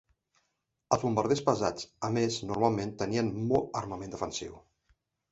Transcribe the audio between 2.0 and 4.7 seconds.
a més normalment tenien molt armament defensiu.